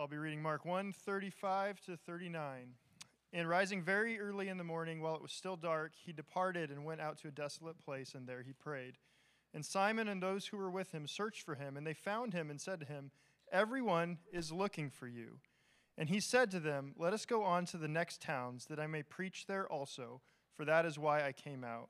[0.00, 2.74] I'll be reading Mark 1 35 to 39.
[3.32, 6.84] And rising very early in the morning, while it was still dark, he departed and
[6.84, 8.98] went out to a desolate place, and there he prayed.
[9.52, 12.48] And Simon and those who were with him searched for him, and they found him
[12.48, 13.10] and said to him,
[13.50, 15.40] Everyone is looking for you.
[15.96, 18.86] And he said to them, Let us go on to the next towns, that I
[18.86, 20.20] may preach there also,
[20.56, 21.88] for that is why I came out.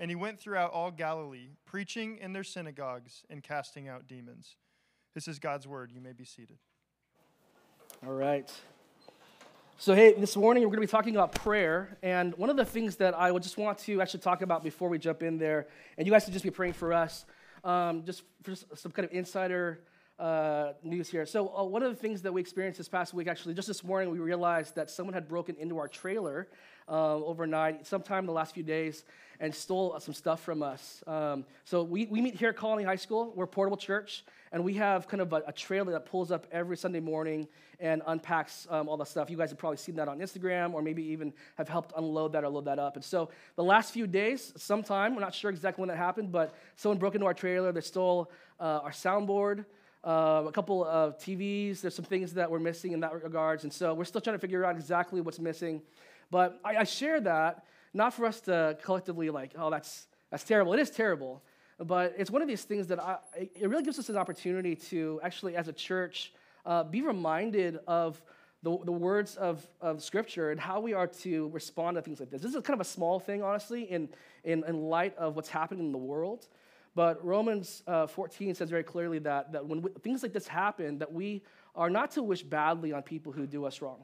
[0.00, 4.56] And he went throughout all Galilee, preaching in their synagogues and casting out demons.
[5.14, 5.92] This is God's word.
[5.94, 6.58] You may be seated.
[8.04, 8.50] All right.
[9.78, 11.96] So, hey, this morning we're going to be talking about prayer.
[12.02, 14.88] And one of the things that I would just want to actually talk about before
[14.90, 15.66] we jump in there,
[15.96, 17.24] and you guys should just be praying for us,
[17.64, 19.80] um, just for some kind of insider
[20.18, 21.26] uh, news here.
[21.26, 23.84] So, uh, one of the things that we experienced this past week, actually, just this
[23.84, 26.48] morning, we realized that someone had broken into our trailer
[26.88, 29.04] uh, overnight, sometime in the last few days,
[29.40, 31.02] and stole some stuff from us.
[31.06, 33.32] Um, so, we, we meet here at Colony High School.
[33.36, 36.46] We're a portable church, and we have kind of a, a trailer that pulls up
[36.50, 37.46] every Sunday morning
[37.78, 39.28] and unpacks um, all the stuff.
[39.28, 42.42] You guys have probably seen that on Instagram, or maybe even have helped unload that
[42.42, 42.96] or load that up.
[42.96, 46.54] And so, the last few days, sometime, we're not sure exactly when that happened, but
[46.76, 47.70] someone broke into our trailer.
[47.70, 49.66] They stole uh, our soundboard.
[50.06, 51.80] Uh, a couple of TVs.
[51.80, 54.40] There's some things that we're missing in that regards, and so we're still trying to
[54.40, 55.82] figure out exactly what's missing.
[56.30, 60.72] But I, I share that not for us to collectively like, oh, that's that's terrible.
[60.74, 61.42] It is terrible,
[61.80, 65.20] but it's one of these things that I, it really gives us an opportunity to
[65.24, 66.32] actually, as a church,
[66.64, 68.22] uh, be reminded of
[68.62, 72.30] the, the words of, of Scripture and how we are to respond to things like
[72.30, 72.42] this.
[72.42, 74.08] This is kind of a small thing, honestly, in,
[74.44, 76.48] in, in light of what's happening in the world.
[76.96, 80.98] But Romans uh, 14 says very clearly that, that when we, things like this happen,
[80.98, 81.42] that we
[81.74, 83.98] are not to wish badly on people who do us wrong,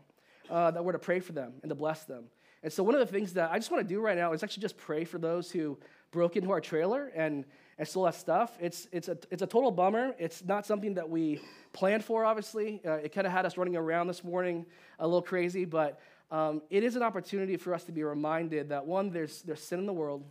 [0.50, 2.24] uh, that we're to pray for them and to bless them.
[2.62, 4.42] And so one of the things that I just want to do right now is
[4.42, 5.78] actually just pray for those who
[6.10, 7.46] broke into our trailer and,
[7.78, 8.58] and stole that stuff.
[8.60, 10.14] It's, it's, a, it's a total bummer.
[10.18, 11.40] It's not something that we
[11.72, 12.82] planned for, obviously.
[12.86, 14.66] Uh, it kind of had us running around this morning
[14.98, 15.98] a little crazy, but
[16.30, 19.78] um, it is an opportunity for us to be reminded that one, there's, there's sin
[19.78, 20.24] in the world,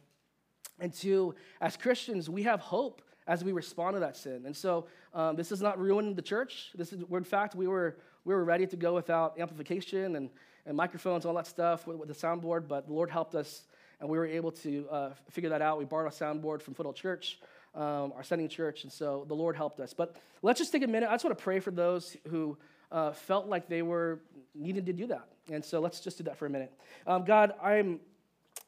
[0.82, 4.44] and two, as Christians, we have hope as we respond to that sin.
[4.46, 6.72] And so um, this is not ruining the church.
[6.76, 10.30] This is, in fact, we were, we were ready to go without amplification and,
[10.66, 13.64] and microphones, and all that stuff with, with the soundboard, but the Lord helped us
[14.02, 15.78] and we were able to uh, figure that out.
[15.78, 17.40] We borrowed a soundboard from Foothill Church,
[17.76, 19.94] um, our sending church, and so the Lord helped us.
[19.94, 21.08] But let's just take a minute.
[21.08, 22.58] I just want to pray for those who
[22.92, 24.20] uh, felt like they were
[24.56, 25.28] needed to do that.
[25.52, 26.74] And so let's just do that for a minute.
[27.06, 28.00] Um, God, I'm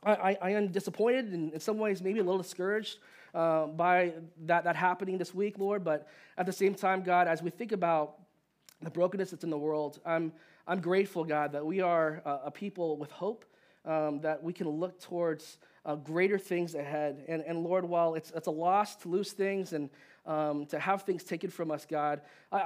[0.06, 3.00] I, I, am disappointed and in some ways maybe a little discouraged
[3.34, 4.14] uh, by
[4.46, 5.84] that, that happening this week, Lord.
[5.84, 8.16] But at the same time, God, as we think about
[8.82, 10.34] the brokenness that's in the world, I'm,
[10.68, 13.46] I'm grateful, God, that we are a people with hope,
[13.86, 17.24] um, that we can look towards uh, greater things ahead.
[17.28, 19.90] And, and Lord, while it's, it's a loss to lose things and
[20.26, 22.22] um, to have things taken from us, God,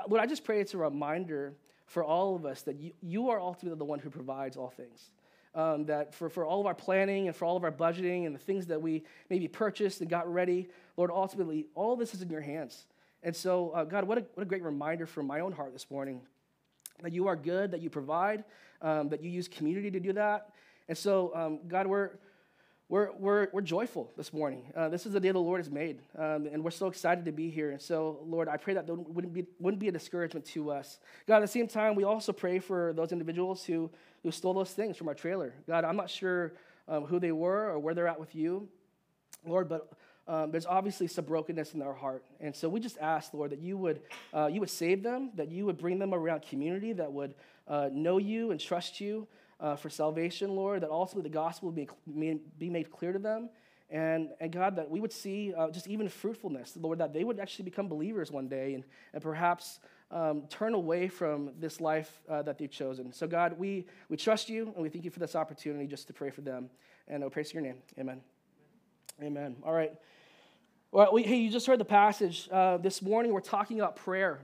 [0.07, 1.53] Lord, I just pray it's a reminder
[1.85, 5.09] for all of us that you, you are ultimately the one who provides all things
[5.57, 8.35] um, that for, for all of our planning and for all of our budgeting and
[8.35, 12.29] the things that we maybe purchased and got ready, Lord, ultimately, all this is in
[12.29, 12.85] your hands.
[13.23, 15.89] And so, uh, God, what a, what a great reminder from my own heart this
[15.89, 16.21] morning
[17.01, 18.43] that you are good, that you provide,
[18.83, 20.51] um, that you use community to do that.
[20.87, 22.11] And so, um, God, we're,
[22.89, 24.63] we're, we're, we're joyful this morning.
[24.73, 27.33] Uh, this is the day the Lord has made, um, and we're so excited to
[27.33, 27.71] be here.
[27.71, 30.99] And so, Lord, I pray that wouldn't be, wouldn't be a discouragement to us.
[31.27, 33.89] God, at the same time, we also pray for those individuals who,
[34.23, 35.53] who stole those things from our trailer.
[35.67, 36.53] God, I'm not sure
[36.87, 38.69] um, who they were or where they're at with you,
[39.45, 39.91] Lord, but
[40.25, 42.23] um, there's obviously some brokenness in their heart.
[42.39, 44.01] And so we just ask, Lord, that you would,
[44.33, 47.35] uh, you would save them, that you would bring them around community that would
[47.67, 49.27] uh, know you and trust you
[49.59, 51.87] uh, for salvation, Lord, that ultimately the gospel be,
[52.59, 53.49] be made clear to them.
[53.89, 57.39] And, and God, that we would see uh, just even fruitfulness, Lord, that they would
[57.39, 59.79] actually become believers one day and, and perhaps
[60.11, 63.13] um, turn away from this life uh, that they've chosen.
[63.13, 66.13] So, God, we, we trust you and we thank you for this opportunity just to
[66.13, 66.69] pray for them.
[67.07, 67.77] And I praise your name.
[67.97, 68.21] Amen.
[69.21, 69.37] Amen.
[69.37, 69.55] Amen.
[69.63, 69.93] All right.
[70.91, 72.49] Well, we, hey, you just heard the passage.
[72.51, 74.39] Uh, this morning we're talking about prayer.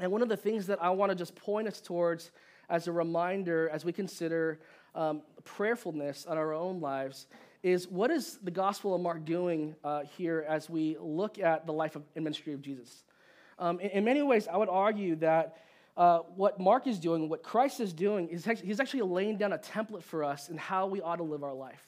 [0.00, 2.30] And one of the things that I want to just point us towards
[2.68, 4.58] as a reminder as we consider
[4.94, 7.26] um, prayerfulness on our own lives
[7.62, 11.72] is what is the Gospel of Mark doing uh, here as we look at the
[11.72, 13.04] life of, and ministry of Jesus?
[13.58, 15.58] Um, in, in, many ways, I would argue that
[15.96, 19.58] uh, what Mark is doing, what Christ is doing, is he's actually laying down a
[19.58, 21.86] template for us in how we ought to live our life.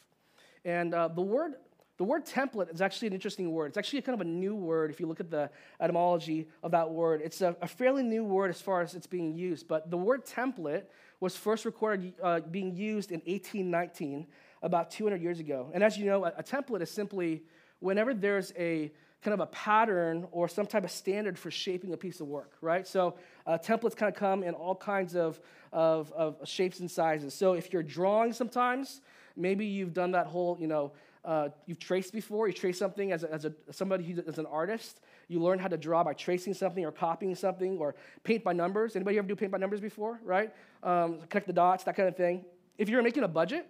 [0.64, 1.54] And uh, the word
[1.99, 3.67] the word template is actually an interesting word.
[3.67, 5.50] It's actually kind of a new word if you look at the
[5.81, 7.21] etymology of that word.
[7.23, 10.25] It's a, a fairly new word as far as it's being used, but the word
[10.25, 10.85] template
[11.21, 14.27] was first recorded uh, being used in 1819,
[14.62, 15.71] about 200 years ago.
[15.75, 17.43] And as you know, a, a template is simply
[17.81, 21.97] whenever there's a kind of a pattern or some type of standard for shaping a
[21.97, 22.87] piece of work, right?
[22.87, 23.17] So
[23.49, 25.41] Uh, templates kind of come in all kinds of,
[25.73, 27.33] of, of shapes and sizes.
[27.33, 29.00] So if you're drawing sometimes,
[29.37, 30.93] maybe you've done that whole, you know,
[31.25, 32.47] uh, you've traced before.
[32.47, 35.00] You trace something as, a, as a, somebody who is an artist.
[35.29, 37.94] You learn how to draw by tracing something or copying something or
[38.25, 38.97] paint by numbers.
[38.97, 40.53] Anybody ever do paint by numbers before, right?
[40.82, 42.44] Um, connect the dots, that kind of thing.
[42.79, 43.67] If you're making a budget,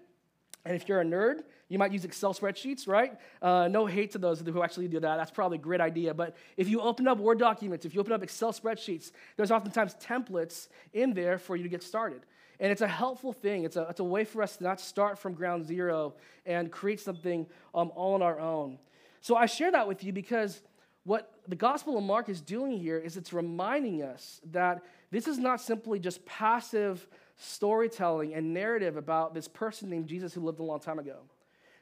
[0.65, 3.19] and if you're a nerd, you might use Excel spreadsheets, right?
[3.41, 5.17] Uh, no hate to those who actually do that.
[5.17, 6.15] That's probably a great idea.
[6.15, 9.95] But if you open up Word documents, if you open up Excel spreadsheets, there's oftentimes
[9.95, 12.23] templates in there for you to get started.
[12.61, 13.65] And it's a helpful thing.
[13.65, 16.15] It's a, it's a way for us to not start from ground zero
[16.45, 18.79] and create something um, all on our own.
[19.21, 20.63] So I share that with you because
[21.05, 25.39] what the Gospel of Mark is doing here is it's reminding us that this is
[25.39, 27.07] not simply just passive
[27.37, 31.19] storytelling and narrative about this person named Jesus who lived a long time ago.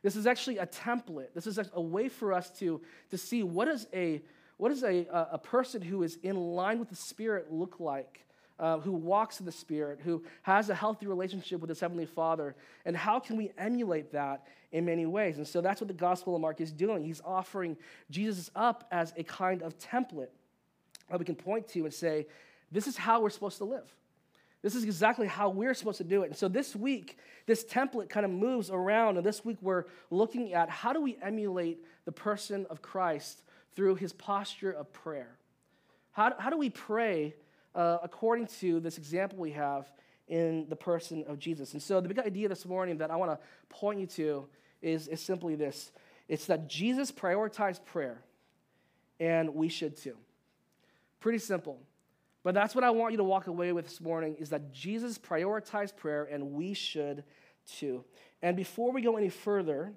[0.03, 1.33] This is actually a template.
[1.35, 2.81] This is a way for us to,
[3.11, 4.23] to see what is a
[4.59, 8.26] what does a, a person who is in line with the Spirit look like
[8.59, 12.55] uh, who walks in the Spirit, who has a healthy relationship with his Heavenly Father,
[12.85, 15.39] and how can we emulate that in many ways?
[15.39, 17.05] And so that's what the Gospel of Mark is doing.
[17.05, 17.77] He's offering
[18.11, 20.29] Jesus up as a kind of template
[21.11, 22.27] that we can point to and say,
[22.73, 23.95] this is how we're supposed to live.
[24.63, 26.27] This is exactly how we're supposed to do it.
[26.27, 30.55] And so this week, this template kind of moves around, and this week we're looking
[30.55, 33.43] at how do we emulate the person of Christ
[33.77, 35.39] through his posture of prayer?
[36.13, 37.35] How, how do we pray
[37.77, 39.93] uh, according to this example we have
[40.29, 41.75] in the person of Jesus.
[41.75, 43.39] And so, the big idea this morning that I want to
[43.69, 44.47] point you to
[44.83, 45.93] is, is simply this
[46.29, 48.23] it's that Jesus prioritized prayer,
[49.21, 50.17] and we should too.
[51.21, 51.79] Pretty simple.
[52.43, 55.19] But that's what I want you to walk away with this morning is that Jesus
[55.19, 57.25] prioritized prayer, and we should
[57.79, 58.05] too.
[58.41, 59.93] And before we go any further,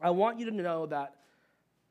[0.00, 1.14] I want you to know that,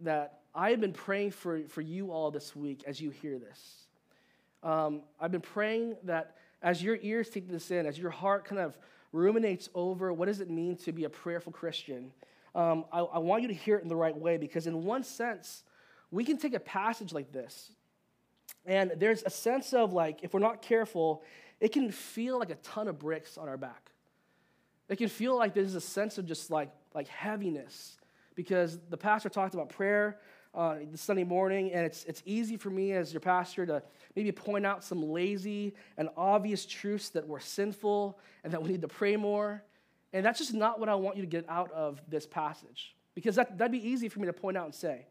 [0.01, 3.87] that I have been praying for, for you all this week as you hear this.
[4.63, 8.61] Um, I've been praying that as your ears take this in, as your heart kind
[8.61, 8.77] of
[9.11, 12.11] ruminates over what does it mean to be a prayerful Christian,
[12.55, 15.03] um, I, I want you to hear it in the right way because, in one
[15.03, 15.63] sense,
[16.11, 17.71] we can take a passage like this,
[18.65, 21.23] and there's a sense of like, if we're not careful,
[21.59, 23.91] it can feel like a ton of bricks on our back.
[24.89, 27.97] It can feel like there's a sense of just like, like heaviness
[28.35, 30.19] because the pastor talked about prayer
[30.53, 33.83] uh, the Sunday morning, and it's, it's easy for me as your pastor to
[34.15, 38.81] maybe point out some lazy and obvious truths that we're sinful and that we need
[38.81, 39.63] to pray more.
[40.13, 42.95] And that's just not what I want you to get out of this passage.
[43.15, 45.07] Because that, that'd be easy for me to point out and say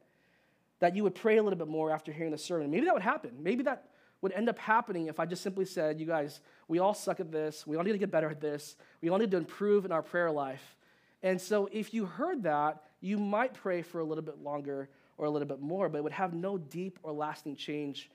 [0.78, 2.70] that you would pray a little bit more after hearing the sermon.
[2.70, 3.30] Maybe that would happen.
[3.40, 3.88] Maybe that
[4.20, 7.32] would end up happening if I just simply said, you guys, we all suck at
[7.32, 7.66] this.
[7.66, 8.76] We all need to get better at this.
[9.00, 10.76] We all need to improve in our prayer life.
[11.22, 14.88] And so if you heard that, you might pray for a little bit longer
[15.18, 18.10] or a little bit more, but it would have no deep or lasting change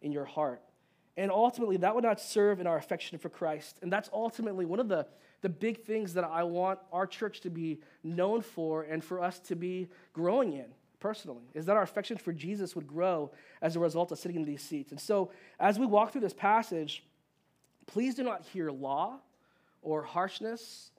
[0.00, 0.62] in your heart.
[1.16, 3.78] And ultimately, that would not serve in our affection for Christ.
[3.82, 5.06] And that's ultimately one of the,
[5.42, 9.38] the big things that I want our church to be known for and for us
[9.40, 10.66] to be growing in
[11.00, 14.44] personally, is that our affection for Jesus would grow as a result of sitting in
[14.44, 14.92] these seats.
[14.92, 17.04] And so, as we walk through this passage,
[17.86, 19.18] please do not hear law
[19.82, 20.92] or harshness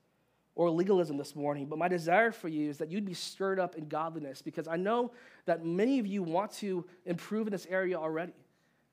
[0.56, 3.76] or legalism this morning, but my desire for you is that you'd be stirred up
[3.76, 5.12] in godliness because I know
[5.46, 8.34] that many of you want to improve in this area already.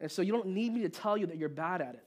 [0.01, 2.05] And so you don't need me to tell you that you're bad at it.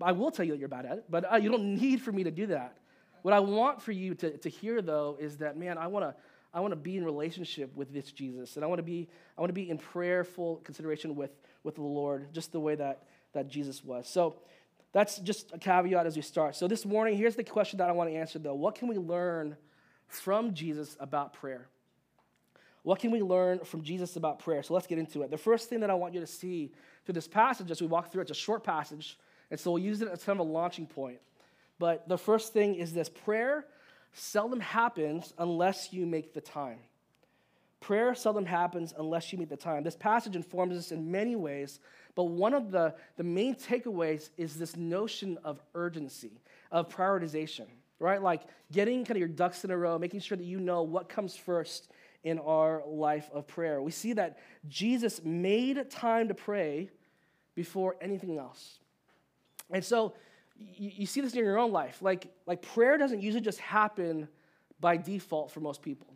[0.00, 2.12] I will tell you that you're bad at it, but uh, you don't need for
[2.12, 2.78] me to do that.
[3.22, 6.14] What I want for you to, to hear, though, is that, man, I want to
[6.54, 9.40] I want to be in relationship with this Jesus, and I want to be I
[9.40, 11.30] want to be in prayerful consideration with,
[11.62, 13.02] with the Lord, just the way that,
[13.34, 14.08] that Jesus was.
[14.08, 14.36] So
[14.92, 16.56] that's just a caveat as we start.
[16.56, 18.54] So this morning, here's the question that I want to answer though.
[18.54, 19.56] What can we learn
[20.08, 21.68] from Jesus about prayer?
[22.82, 24.62] What can we learn from Jesus about prayer?
[24.62, 25.30] So let's get into it.
[25.30, 26.72] The first thing that I want you to see
[27.04, 29.18] through this passage as we walk through, it, it's a short passage,
[29.50, 31.18] and so we'll use it as kind of a launching point.
[31.78, 33.66] But the first thing is this prayer
[34.14, 36.78] seldom happens unless you make the time.
[37.80, 39.84] Prayer seldom happens unless you make the time.
[39.84, 41.80] This passage informs us in many ways
[42.18, 46.32] but one of the, the main takeaways is this notion of urgency,
[46.72, 47.66] of prioritization,
[48.00, 48.20] right?
[48.20, 48.42] Like
[48.72, 51.36] getting kind of your ducks in a row, making sure that you know what comes
[51.36, 51.92] first
[52.24, 53.80] in our life of prayer.
[53.80, 56.90] We see that Jesus made time to pray
[57.54, 58.80] before anything else.
[59.70, 60.14] And so
[60.58, 62.02] you, you see this in your own life.
[62.02, 64.26] Like, like prayer doesn't usually just happen
[64.80, 66.08] by default for most people,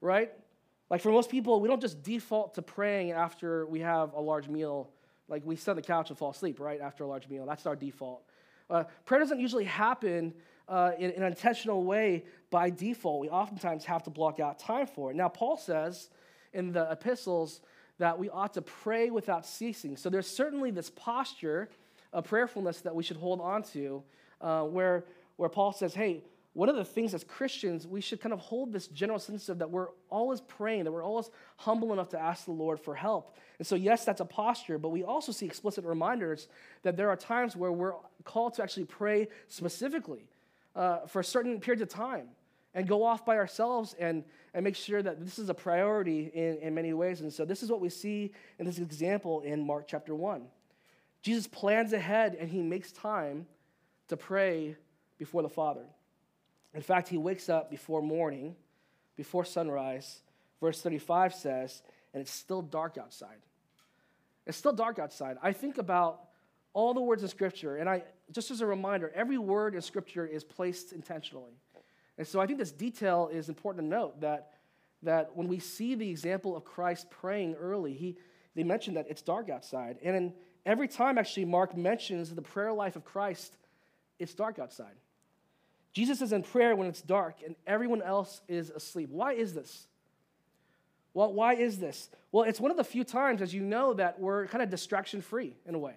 [0.00, 0.30] right?
[0.90, 4.48] Like for most people, we don't just default to praying after we have a large
[4.48, 4.90] meal
[5.28, 7.46] like we sit on the couch and fall asleep right after a large meal.
[7.46, 8.22] That's our default.
[8.68, 10.34] Uh, prayer doesn't usually happen
[10.68, 13.20] uh, in, in, an intentional way by default.
[13.20, 15.16] We oftentimes have to block out time for it.
[15.16, 16.10] Now, Paul says
[16.52, 17.60] in the epistles
[17.98, 19.96] that we ought to pray without ceasing.
[19.96, 21.68] So there's certainly this posture
[22.12, 24.02] of prayerfulness that we should hold on to,
[24.40, 25.04] uh, where,
[25.36, 26.22] where Paul says, hey,
[26.54, 29.58] one of the things as Christians, we should kind of hold this general sense of
[29.58, 33.36] that we're always praying, that we're always humble enough to ask the Lord for help.
[33.58, 36.46] And so, yes, that's a posture, but we also see explicit reminders
[36.82, 40.28] that there are times where we're called to actually pray specifically
[40.76, 42.28] uh, for certain periods of time
[42.72, 44.22] and go off by ourselves and,
[44.54, 47.20] and make sure that this is a priority in, in many ways.
[47.20, 48.30] And so, this is what we see
[48.60, 50.46] in this example in Mark chapter 1.
[51.20, 53.46] Jesus plans ahead and he makes time
[54.06, 54.76] to pray
[55.18, 55.86] before the Father.
[56.74, 58.56] In fact, he wakes up before morning,
[59.16, 60.20] before sunrise.
[60.60, 63.38] Verse 35 says, and it's still dark outside.
[64.46, 65.38] It's still dark outside.
[65.42, 66.20] I think about
[66.72, 68.02] all the words in Scripture, and I
[68.32, 71.52] just as a reminder, every word in Scripture is placed intentionally.
[72.16, 74.54] And so I think this detail is important to note that,
[75.02, 78.16] that when we see the example of Christ praying early, he,
[78.54, 79.98] they mention that it's dark outside.
[80.02, 80.32] And in,
[80.64, 83.56] every time, actually, Mark mentions the prayer life of Christ,
[84.18, 84.94] it's dark outside.
[85.94, 89.08] Jesus is in prayer when it's dark and everyone else is asleep.
[89.10, 89.86] Why is this?
[91.14, 92.10] Well, why is this?
[92.32, 95.22] Well, it's one of the few times, as you know, that we're kind of distraction
[95.22, 95.94] free in a way,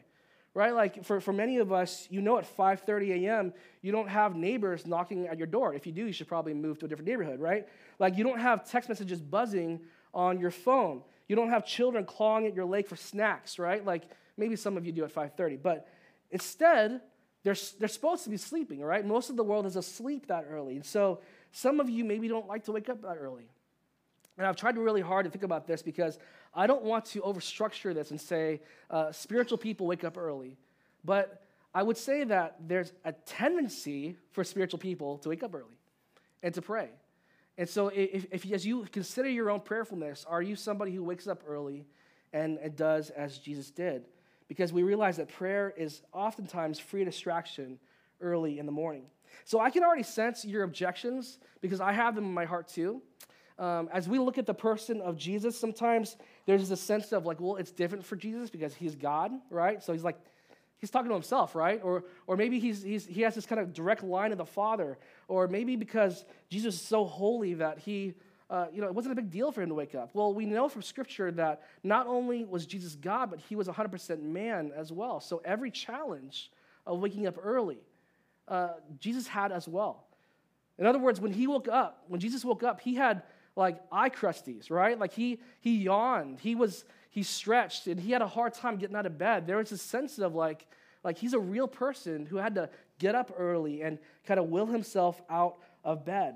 [0.53, 0.75] right?
[0.75, 4.85] Like for, for many of us, you know, at 5:30 a.m., you don't have neighbors
[4.85, 5.73] knocking at your door.
[5.73, 7.67] If you do, you should probably move to a different neighborhood, right?
[7.97, 9.79] Like you don't have text messages buzzing
[10.13, 11.01] on your phone.
[11.27, 13.83] You don't have children clawing at your leg for snacks, right?
[13.83, 14.03] Like
[14.37, 15.87] maybe some of you do at 5:30, but
[16.29, 17.01] instead,
[17.47, 19.05] they're, they're supposed to be sleeping, right?
[19.05, 20.75] Most of the world is asleep that early.
[20.75, 21.21] And so
[21.53, 23.49] some of you maybe don't like to wake up that early.
[24.37, 26.19] And I've tried really hard to think about this because
[26.53, 30.57] I don't want to overstructure this and say uh, spiritual people wake up early.
[31.05, 31.41] But
[31.73, 35.79] I would say that there's a tendency for spiritual people to wake up early
[36.43, 36.89] and to pray.
[37.57, 41.27] And so, if, if as you consider your own prayerfulness, are you somebody who wakes
[41.27, 41.85] up early
[42.33, 44.03] and, and does as Jesus did?
[44.47, 47.79] Because we realize that prayer is oftentimes free distraction
[48.21, 49.03] early in the morning.
[49.45, 53.01] So I can already sense your objections because I have them in my heart too.
[53.59, 57.39] Um, as we look at the person of Jesus, sometimes there's this sense of like,
[57.39, 59.81] well, it's different for Jesus because he's God, right?
[59.81, 60.17] So he's like,
[60.77, 61.81] he's talking to himself, right?
[61.83, 64.97] Or, or maybe he's, he's, he has this kind of direct line of the Father.
[65.27, 68.13] Or maybe because Jesus is so holy that he
[68.49, 70.11] uh, you know, it wasn't a big deal for him to wake up.
[70.13, 74.21] Well, we know from Scripture that not only was Jesus God, but he was 100%
[74.21, 75.19] man as well.
[75.19, 76.51] So every challenge
[76.85, 77.79] of waking up early,
[78.47, 80.05] uh, Jesus had as well.
[80.77, 83.23] In other words, when he woke up, when Jesus woke up, he had
[83.55, 84.97] like eye crusties, right?
[84.97, 88.95] Like he he yawned, he was he stretched, and he had a hard time getting
[88.95, 89.47] out of bed.
[89.47, 90.67] There was a sense of like
[91.03, 94.67] like he's a real person who had to get up early and kind of will
[94.67, 96.35] himself out of bed.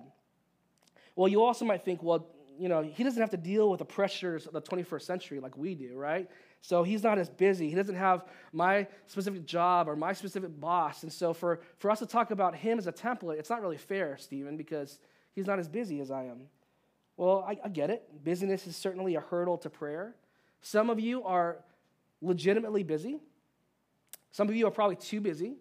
[1.22, 2.25] Well, you also might think, well,
[2.58, 5.56] you know, he doesn't have to deal with the pressures of the 21st century like
[5.56, 6.28] we do, right?
[6.62, 7.70] So he's not as busy.
[7.70, 11.04] He doesn't have my specific job or my specific boss.
[11.04, 13.78] And so for, for us to talk about him as a template, it's not really
[13.78, 14.98] fair, Stephen, because
[15.36, 16.48] he's not as busy as I am.
[17.18, 18.24] Well, I, I get it.
[18.24, 20.16] Busyness is certainly a hurdle to prayer.
[20.62, 21.60] Some of you are
[22.20, 23.20] legitimately busy.
[24.32, 25.58] Some of you are probably too busy.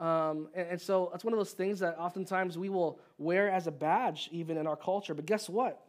[0.00, 3.66] Um, and, and so it's one of those things that oftentimes we will wear as
[3.66, 5.14] a badge, even in our culture.
[5.14, 5.84] But guess what?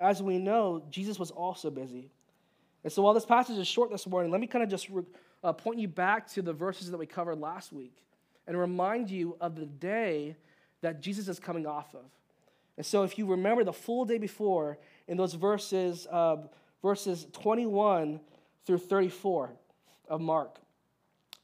[0.00, 2.10] As we know, Jesus was also busy.
[2.82, 5.04] And so while this passage is short this morning, let me kind of just re-
[5.42, 7.96] uh, point you back to the verses that we covered last week
[8.46, 10.36] and remind you of the day
[10.80, 12.04] that Jesus is coming off of.
[12.76, 16.36] And so if you remember the full day before, in those verses, uh,
[16.82, 18.20] verses 21
[18.66, 19.50] through 34
[20.08, 20.58] of Mark,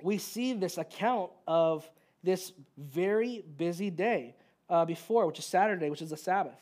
[0.03, 1.89] we see this account of
[2.23, 4.35] this very busy day
[4.69, 6.59] uh, before, which is Saturday, which is the Sabbath.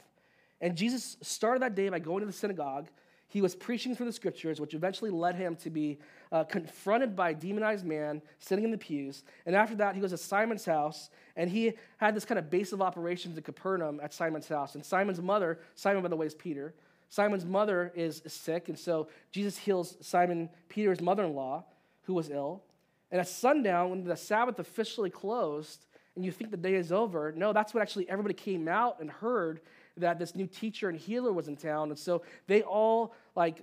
[0.61, 2.89] And Jesus started that day by going to the synagogue.
[3.29, 5.99] He was preaching through the scriptures, which eventually led him to be
[6.33, 9.23] uh, confronted by a demonized man sitting in the pews.
[9.45, 12.73] And after that, he goes to Simon's house, and he had this kind of base
[12.73, 14.75] of operations in Capernaum at Simon's house.
[14.75, 16.75] And Simon's mother, Simon, by the way, is Peter.
[17.11, 21.65] Simon's mother is sick, and so Jesus heals Simon Peter's mother in law,
[22.03, 22.63] who was ill.
[23.11, 27.33] And at sundown, when the Sabbath officially closed, and you think the day is over,
[27.33, 29.61] no, that's when actually everybody came out and heard
[29.97, 31.91] that this new teacher and healer was in town.
[31.91, 33.63] And so they all like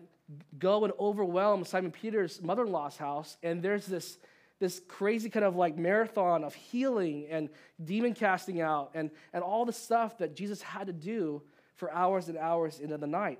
[0.58, 4.18] go and overwhelm Simon Peter's mother-in-law's house, and there's this
[4.60, 7.50] this crazy kind of like marathon of healing and
[7.84, 11.42] demon casting out and, and all the stuff that Jesus had to do
[11.76, 13.40] for hours and hours into the night.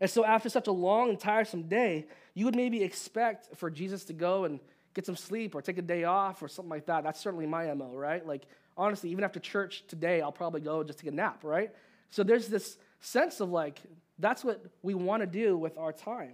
[0.00, 4.04] And so, after such a long and tiresome day, you would maybe expect for Jesus
[4.04, 4.60] to go and
[4.98, 7.04] get some sleep or take a day off or something like that.
[7.04, 8.26] That's certainly my MO, right?
[8.26, 8.42] Like,
[8.76, 11.70] honestly, even after church today, I'll probably go just take a nap, right?
[12.10, 13.78] So there's this sense of like,
[14.18, 16.32] that's what we want to do with our time.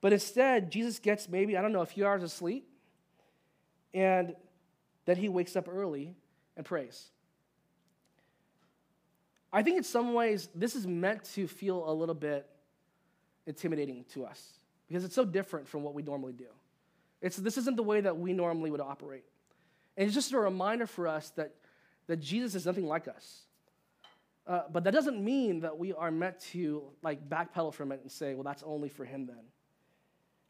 [0.00, 2.68] But instead, Jesus gets maybe, I don't know, a few hours of sleep.
[3.92, 4.36] and
[5.06, 6.14] then he wakes up early
[6.56, 7.08] and prays.
[9.52, 12.48] I think in some ways this is meant to feel a little bit
[13.46, 16.46] intimidating to us because it's so different from what we normally do.
[17.24, 19.24] It's, this isn't the way that we normally would operate.
[19.96, 21.54] And it's just a reminder for us that,
[22.06, 23.44] that Jesus is nothing like us.
[24.46, 28.12] Uh, but that doesn't mean that we are meant to like backpedal from it and
[28.12, 29.40] say, well, that's only for him then.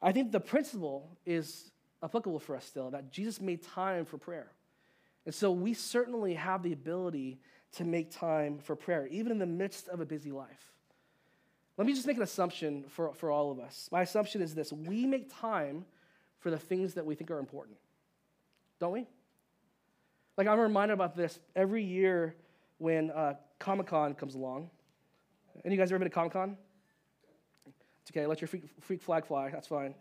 [0.03, 1.71] I think the principle is
[2.03, 4.51] applicable for us still that Jesus made time for prayer.
[5.27, 7.39] And so we certainly have the ability
[7.77, 10.73] to make time for prayer, even in the midst of a busy life.
[11.77, 13.89] Let me just make an assumption for, for all of us.
[13.93, 15.85] My assumption is this we make time
[16.45, 17.79] for the things that we think are important,
[18.79, 19.07] don't we?
[20.37, 22.37] Like, I'm reminded about this every year
[22.77, 24.69] when uh, Comic Con comes along.
[25.65, 26.59] Any of you guys ever been to Comic Con?
[28.03, 29.95] It's okay, let your freak, freak flag fly, that's fine.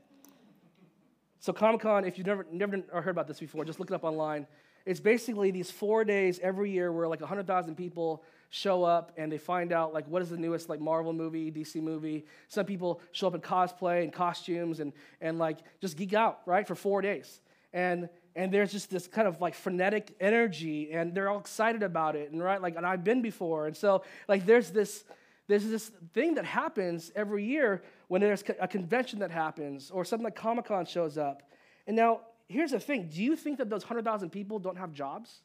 [1.39, 4.03] So, Comic Con, if you've never, never heard about this before, just look it up
[4.03, 4.45] online.
[4.85, 9.37] It's basically these four days every year where like 100,000 people show up and they
[9.37, 12.25] find out like what is the newest like Marvel movie, DC movie.
[12.49, 16.67] Some people show up in cosplay and costumes and, and like just geek out, right,
[16.67, 17.39] for four days.
[17.73, 22.15] And and there's just this kind of like frenetic energy and they're all excited about
[22.15, 23.67] it and right like and I've been before.
[23.67, 25.03] And so like there's this
[25.47, 30.23] there's this thing that happens every year when there's a convention that happens or something
[30.23, 31.41] like Comic Con shows up.
[31.87, 35.41] And now here's the thing do you think that those 100,000 people don't have jobs?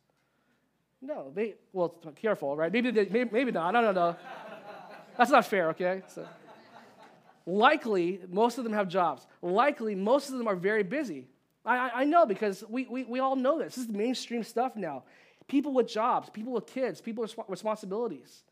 [1.01, 2.73] No, they, well, careful, right?
[2.73, 3.73] Maybe, they, maybe, maybe not.
[3.73, 4.17] No, no, no.
[5.17, 6.03] That's not fair, okay?
[6.09, 6.27] So,
[7.47, 9.27] likely, most of them have jobs.
[9.41, 11.29] Likely, most of them are very busy.
[11.65, 13.77] I, I know because we, we, we all know this.
[13.77, 15.05] This is mainstream stuff now.
[15.47, 18.43] People with jobs, people with kids, people with responsibilities.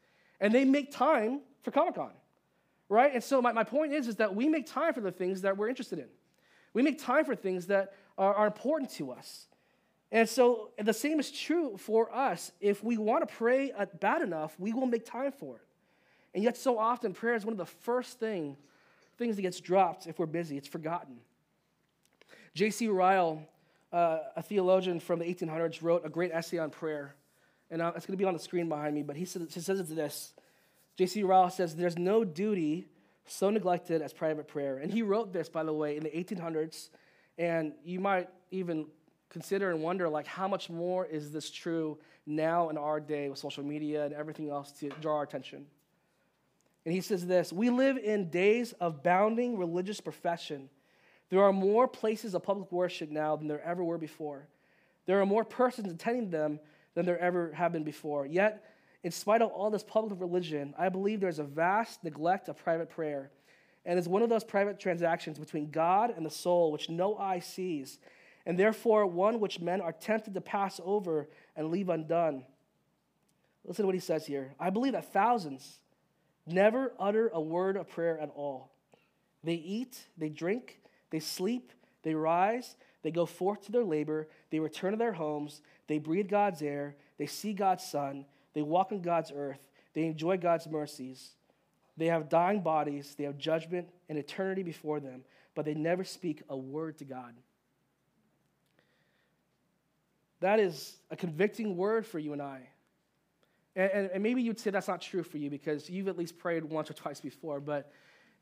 [0.40, 2.10] And they make time for Comic Con,
[2.88, 3.12] right?
[3.12, 5.56] And so my, my point is, is that we make time for the things that
[5.56, 6.08] we're interested in.
[6.74, 9.46] We make time for things that are, are important to us.
[10.12, 12.52] And so the same is true for us.
[12.60, 15.62] If we want to pray bad enough, we will make time for it.
[16.34, 18.56] And yet, so often, prayer is one of the first thing,
[19.16, 20.58] things that gets dropped if we're busy.
[20.58, 21.16] It's forgotten.
[22.54, 22.88] J.C.
[22.88, 23.42] Ryle,
[23.92, 27.14] uh, a theologian from the 1800s, wrote a great essay on prayer.
[27.70, 29.60] And uh, it's going to be on the screen behind me, but he says, he
[29.60, 30.34] says it's this.
[30.98, 31.22] J.C.
[31.22, 32.86] Ryle says, There's no duty
[33.26, 34.76] so neglected as private prayer.
[34.78, 36.90] And he wrote this, by the way, in the 1800s
[37.38, 38.86] and you might even
[39.28, 43.38] consider and wonder, like, how much more is this true now in our day with
[43.38, 45.66] social media and everything else to draw our attention?
[46.84, 50.70] And he says this We live in days of bounding religious profession.
[51.28, 54.46] There are more places of public worship now than there ever were before.
[55.06, 56.60] There are more persons attending them
[56.94, 58.26] than there ever have been before.
[58.26, 58.64] Yet,
[59.02, 62.90] in spite of all this public religion, I believe there's a vast neglect of private
[62.90, 63.30] prayer
[63.86, 67.38] and is one of those private transactions between God and the soul which no eye
[67.38, 67.98] sees,
[68.44, 72.44] and therefore one which men are tempted to pass over and leave undone.
[73.64, 74.54] Listen to what he says here.
[74.60, 75.78] I believe that thousands
[76.46, 78.72] never utter a word of prayer at all.
[79.42, 81.72] They eat, they drink, they sleep,
[82.02, 86.28] they rise, they go forth to their labor, they return to their homes, they breathe
[86.28, 89.60] God's air, they see God's sun, they walk on God's earth,
[89.94, 91.30] they enjoy God's mercies.
[91.96, 95.22] They have dying bodies, they have judgment and eternity before them,
[95.54, 97.34] but they never speak a word to God.
[100.40, 102.68] That is a convicting word for you and I.
[103.74, 106.38] And, and, and, maybe you'd say that's not true for you because you've at least
[106.38, 107.90] prayed once or twice before, but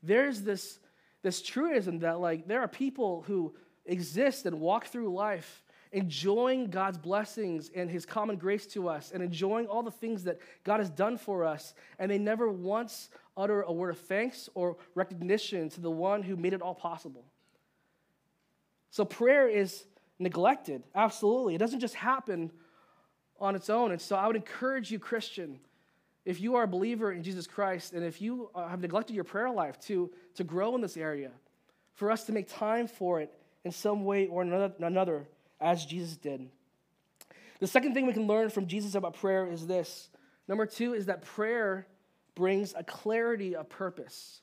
[0.03, 0.79] there's this,
[1.23, 3.53] this truism that, like, there are people who
[3.85, 9.23] exist and walk through life enjoying God's blessings and His common grace to us and
[9.23, 13.61] enjoying all the things that God has done for us, and they never once utter
[13.61, 17.25] a word of thanks or recognition to the one who made it all possible.
[18.91, 19.85] So prayer is
[20.19, 21.55] neglected, absolutely.
[21.55, 22.51] It doesn't just happen
[23.39, 23.91] on its own.
[23.91, 25.59] And so I would encourage you, Christian,
[26.23, 29.25] if you are a believer in Jesus Christ and if you uh, have neglected your
[29.25, 31.31] prayer life, to, to grow in this area,
[31.93, 33.31] for us to make time for it
[33.63, 35.27] in some way or another, another
[35.59, 36.49] as Jesus did.
[37.59, 40.09] The second thing we can learn from Jesus about prayer is this.
[40.47, 41.87] Number two is that prayer
[42.35, 44.41] brings a clarity of purpose.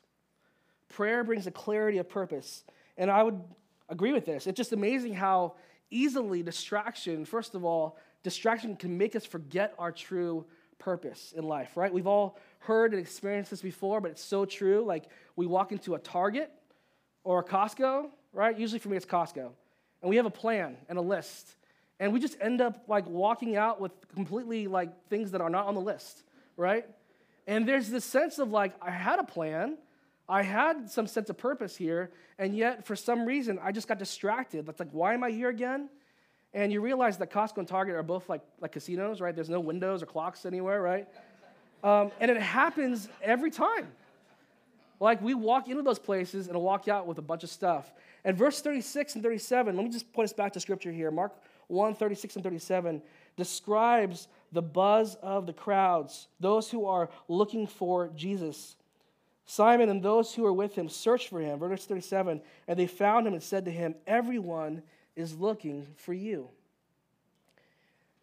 [0.89, 2.65] Prayer brings a clarity of purpose.
[2.97, 3.41] And I would
[3.89, 4.47] agree with this.
[4.47, 5.55] It's just amazing how
[5.91, 10.45] easily distraction, first of all, distraction can make us forget our true
[10.79, 11.93] purpose in life, right?
[11.93, 14.85] We've all heard and experienced this before, but it's so true.
[14.85, 15.05] Like
[15.37, 16.51] we walk into a Target
[17.25, 18.59] or a Costco, right?
[18.59, 19.51] Usually for me, it's Costco.
[20.03, 21.55] And we have a plan and a list.
[22.01, 25.67] And we just end up like walking out with completely like things that are not
[25.67, 26.25] on the list,
[26.57, 26.87] right?
[27.47, 29.77] And there's this sense of like, I had a plan,
[30.29, 33.99] I had some sense of purpose here, and yet for some reason I just got
[33.99, 34.67] distracted.
[34.67, 35.89] That's like, why am I here again?
[36.55, 39.35] And you realize that Costco and Target are both like, like casinos, right?
[39.35, 41.09] There's no windows or clocks anywhere, right?
[41.83, 43.89] Um, and it happens every time.
[45.01, 47.91] Like we walk into those places and walk out with a bunch of stuff.
[48.25, 51.11] And verse 36 and 37, let me just point us back to scripture here.
[51.11, 51.33] Mark
[51.73, 53.03] 1 36 and 37
[53.37, 58.77] describes the buzz of the crowds, those who are looking for Jesus.
[59.45, 61.59] Simon and those who were with him searched for him.
[61.59, 64.83] Verse 37 And they found him and said to him, Everyone
[65.17, 66.49] is looking for you.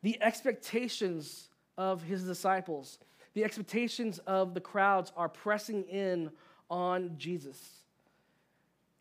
[0.02, 3.00] The expectations of his disciples,
[3.34, 6.32] the expectations of the crowds are pressing in
[6.70, 7.80] on Jesus.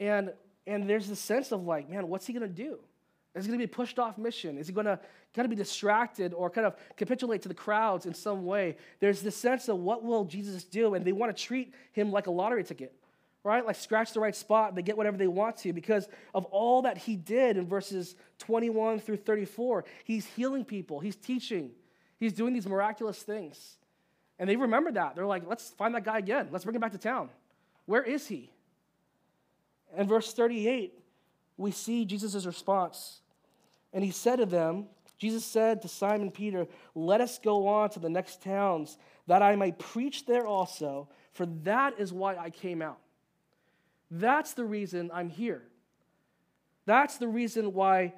[0.01, 0.33] And,
[0.67, 2.79] and there's this sense of like, man, what's he going to do?
[3.39, 4.59] Is he going to be pushed off mission?
[4.59, 4.99] Is he going to
[5.35, 8.77] kind of be distracted or kind of capitulate to the crowds in some way?
[9.01, 10.95] There's this sense of what will Jesus do?
[10.95, 12.95] And they want to treat him like a lottery ticket,
[13.45, 13.65] right?
[13.65, 16.99] Like scratch the right spot, they get whatever they want to because of all that
[16.99, 19.85] he did in verses 21 through 34.
[20.05, 21.71] He's healing people, he's teaching,
[22.19, 23.77] he's doing these miraculous things.
[24.39, 25.17] And they remember that.
[25.17, 26.49] They're like, let's find that guy again.
[26.53, 27.29] Let's bring him back to town.
[27.87, 28.53] Where is he?
[29.97, 30.95] And verse 38,
[31.57, 33.21] we see Jesus' response.
[33.93, 34.87] And he said to them,
[35.19, 39.57] Jesus said to Simon Peter, Let us go on to the next towns, that I
[39.57, 42.99] may preach there also, for that is why I came out.
[44.11, 45.63] That's the reason I'm here.
[46.87, 48.15] That's the reason why,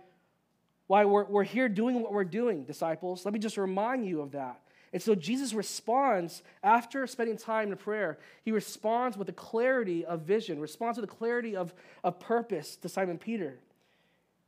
[0.87, 3.25] why we're, we're here doing what we're doing, disciples.
[3.25, 4.61] Let me just remind you of that.
[4.93, 8.19] And so Jesus responds after spending time in prayer.
[8.45, 11.73] He responds with a clarity of vision, responds with a clarity of,
[12.05, 13.59] of purpose to Simon Peter.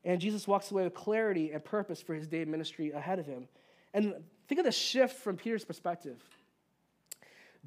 [0.05, 3.27] And Jesus walks away with clarity and purpose for his day of ministry ahead of
[3.27, 3.47] him.
[3.95, 4.15] And
[4.49, 6.19] think of the shift from Peter's perspective.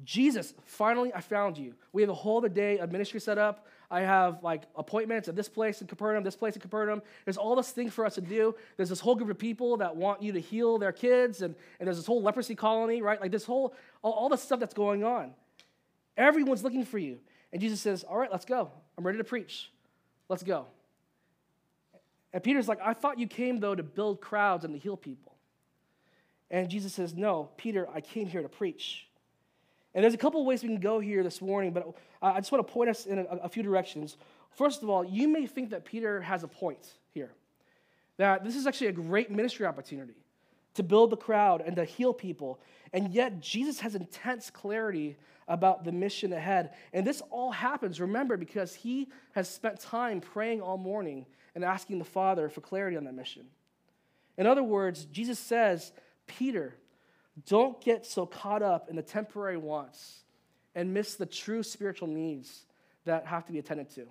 [0.04, 1.74] Jesus, finally, I found you.
[1.92, 3.66] We have a whole other day of ministry set up.
[3.90, 7.00] I have like appointments at this place in Capernaum, this place in Capernaum.
[7.24, 8.54] There's all this thing for us to do.
[8.76, 11.86] There's this whole group of people that want you to heal their kids, and, and
[11.86, 13.20] there's this whole leprosy colony, right?
[13.20, 15.32] Like this whole, all, all the stuff that's going on.
[16.16, 17.18] Everyone's looking for you.
[17.52, 18.70] And Jesus says, All right, let's go.
[18.98, 19.70] I'm ready to preach.
[20.28, 20.66] Let's go.
[22.36, 25.32] And Peter's like, I thought you came, though, to build crowds and to heal people.
[26.50, 29.08] And Jesus says, No, Peter, I came here to preach.
[29.94, 32.66] And there's a couple ways we can go here this morning, but I just want
[32.66, 34.18] to point us in a, a few directions.
[34.50, 37.32] First of all, you may think that Peter has a point here,
[38.18, 40.22] that this is actually a great ministry opportunity
[40.74, 42.60] to build the crowd and to heal people.
[42.92, 45.16] And yet, Jesus has intense clarity
[45.48, 46.74] about the mission ahead.
[46.92, 51.24] And this all happens, remember, because he has spent time praying all morning
[51.56, 53.46] and asking the Father for clarity on that mission.
[54.36, 55.90] In other words, Jesus says,
[56.26, 56.76] Peter,
[57.48, 60.20] don't get so caught up in the temporary wants
[60.74, 62.66] and miss the true spiritual needs
[63.06, 64.06] that have to be attended to.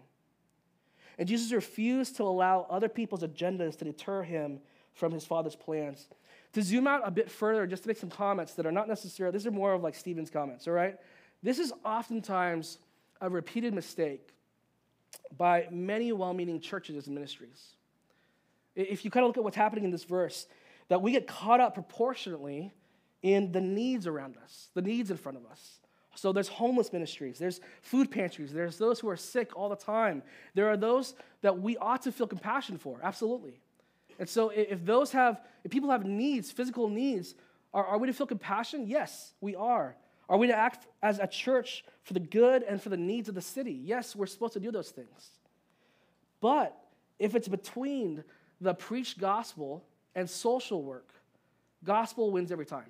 [1.19, 4.59] And Jesus refused to allow other people's agendas to deter him
[4.95, 6.07] from his Father's plans.
[6.53, 9.37] To zoom out a bit further, just to make some comments that are not necessarily,
[9.37, 10.97] these are more of like Stephen's comments, all right?
[11.43, 12.79] This is oftentimes
[13.21, 14.34] a repeated mistake
[15.37, 17.75] by many well meaning churches and ministries.
[18.75, 20.47] If you kind of look at what's happening in this verse,
[20.89, 22.73] that we get caught up proportionately
[23.21, 25.79] in the needs around us, the needs in front of us.
[26.15, 30.23] So there's homeless ministries, there's food pantries, there's those who are sick all the time.
[30.53, 33.59] There are those that we ought to feel compassion for, absolutely.
[34.17, 37.35] And so if those have, if people have needs, physical needs,
[37.73, 38.87] are, are we to feel compassion?
[38.87, 39.97] Yes, we are.
[40.27, 43.35] Are we to act as a church for the good and for the needs of
[43.35, 43.71] the city?
[43.71, 45.31] Yes, we're supposed to do those things.
[46.41, 46.75] But
[47.19, 48.23] if it's between
[48.59, 49.83] the preached gospel
[50.15, 51.09] and social work,
[51.83, 52.89] gospel wins every time.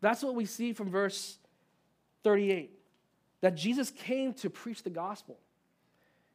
[0.00, 1.38] That's what we see from verse
[2.24, 2.70] 38
[3.40, 5.38] that Jesus came to preach the gospel.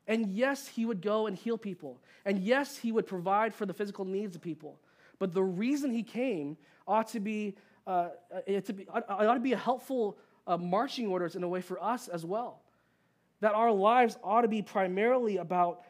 [0.08, 2.00] And yes, he would go and heal people.
[2.26, 4.80] And yes, he would provide for the physical needs of people.
[5.18, 6.58] But the reason he came
[6.88, 7.56] ought to be
[7.90, 8.10] uh,
[8.46, 11.84] it, be, it ought to be a helpful uh, marching orders in a way for
[11.84, 12.62] us as well.
[13.42, 15.82] That our lives ought to be primarily about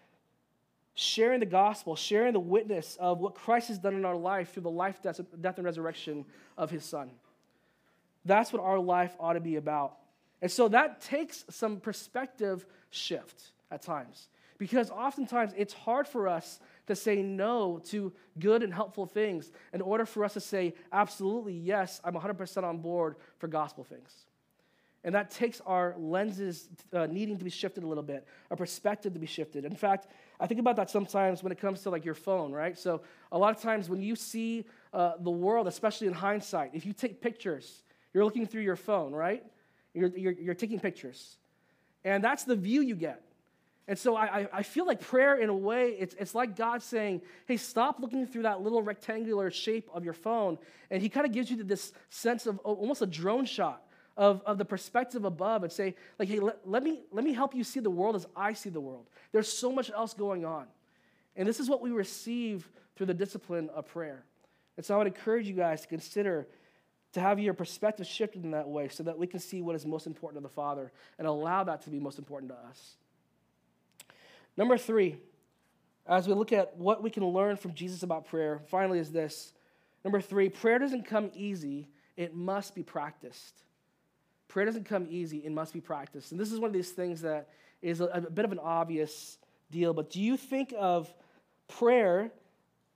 [0.94, 4.64] sharing the gospel, sharing the witness of what Christ has done in our life through
[4.64, 6.26] the life, death, death and resurrection
[6.58, 7.12] of his son.
[8.24, 9.98] That's what our life ought to be about.
[10.42, 14.30] And so that takes some perspective shift at times.
[14.58, 16.60] Because oftentimes it's hard for us
[16.90, 21.54] to say no to good and helpful things in order for us to say, absolutely,
[21.54, 24.26] yes, I'm 100% on board for gospel things.
[25.04, 29.14] And that takes our lenses uh, needing to be shifted a little bit, our perspective
[29.14, 29.64] to be shifted.
[29.64, 30.08] In fact,
[30.40, 32.78] I think about that sometimes when it comes to like your phone, right?
[32.78, 36.86] So a lot of times when you see uh, the world, especially in hindsight, if
[36.86, 39.44] you take pictures, you're looking through your phone, right?
[39.94, 41.38] You're, you're, you're taking pictures.
[42.04, 43.24] And that's the view you get.
[43.90, 47.24] And so I, I feel like prayer, in a way, it's, it's like God saying,
[47.48, 50.60] hey, stop looking through that little rectangular shape of your phone.
[50.92, 53.84] And He kind of gives you this sense of almost a drone shot
[54.16, 57.56] of, of the perspective above and say, like, hey, let, let, me, let me help
[57.56, 59.08] you see the world as I see the world.
[59.32, 60.68] There's so much else going on.
[61.36, 64.24] And this is what we receive through the discipline of prayer.
[64.78, 66.48] And so I would encourage you guys to consider
[67.14, 69.84] to have your perspective shifted in that way so that we can see what is
[69.84, 72.98] most important to the Father and allow that to be most important to us.
[74.58, 75.18] Number three,
[76.08, 79.54] as we look at what we can learn from Jesus about prayer, finally, is this.
[80.04, 83.64] Number three, prayer doesn't come easy, it must be practiced.
[84.48, 86.32] Prayer doesn't come easy, it must be practiced.
[86.32, 87.50] And this is one of these things that
[87.82, 89.38] is a, a bit of an obvious
[89.70, 91.14] deal, but do you think of
[91.68, 92.32] prayer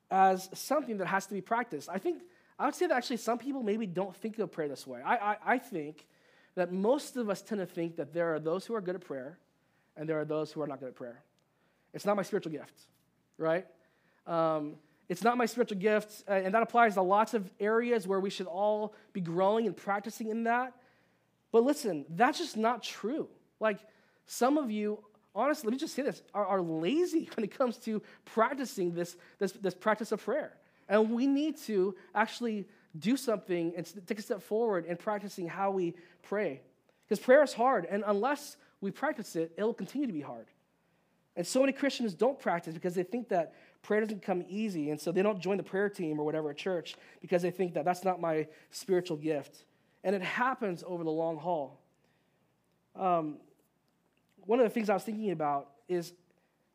[0.09, 1.89] as something that has to be practiced?
[1.89, 2.23] I think,
[2.57, 5.01] I would say that actually some people maybe don't think of prayer this way.
[5.05, 6.07] I, I, I think
[6.55, 9.01] that most of us tend to think that there are those who are good at
[9.01, 9.37] prayer
[9.95, 11.23] and there are those who are not good at prayer.
[11.93, 12.73] It's not my spiritual gift,
[13.37, 13.65] right?
[14.25, 14.75] Um,
[15.09, 18.29] it's not my spiritual gift, uh, and that applies to lots of areas where we
[18.29, 20.73] should all be growing and practicing in that.
[21.51, 23.27] But listen, that's just not true.
[23.59, 23.79] Like,
[24.25, 24.99] some of you,
[25.35, 29.15] honestly, let me just say this, are, are lazy when it comes to practicing this,
[29.39, 30.53] this, this practice of prayer.
[30.89, 32.65] And we need to actually
[32.97, 36.61] do something and take a step forward in practicing how we pray.
[37.07, 40.47] Because prayer is hard, and unless we practice it, it will continue to be hard.
[41.35, 44.91] And so many Christians don't practice because they think that prayer doesn't come easy.
[44.91, 47.73] And so they don't join the prayer team or whatever at church because they think
[47.73, 49.65] that that's not my spiritual gift.
[50.03, 51.79] And it happens over the long haul.
[52.95, 53.37] Um,
[54.45, 56.13] one of the things I was thinking about is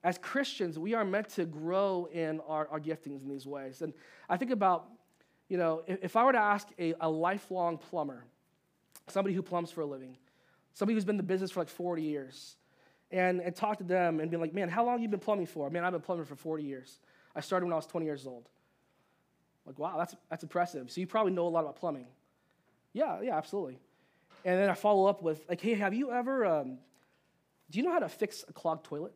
[0.02, 3.82] as Christians, we are meant to grow in our, our giftings in these ways.
[3.82, 3.92] And
[4.28, 4.88] I think about,
[5.48, 8.24] you know, if, if I were to ask a, a lifelong plumber,
[9.08, 10.16] somebody who plumbs for a living,
[10.72, 12.56] somebody who's been in the business for like 40 years,
[13.10, 15.70] and, and talk to them and be like, man, how long you been plumbing for?
[15.70, 16.98] Man, I've been plumbing for 40 years.
[17.34, 18.48] I started when I was 20 years old.
[19.66, 20.90] Like, wow, that's, that's impressive.
[20.90, 22.06] So you probably know a lot about plumbing.
[22.92, 23.78] Yeah, yeah, absolutely.
[24.44, 26.78] And then I follow up with, like, hey, have you ever, um,
[27.70, 29.12] do you know how to fix a clogged toilet?